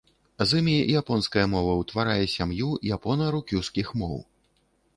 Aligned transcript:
З 0.51 0.59
імі 0.61 0.71
японская 1.01 1.43
мова 1.51 1.75
ўтварае 1.81 2.25
сям'ю 2.37 2.69
япона-рукюскіх 2.97 3.87
моў. 4.03 4.17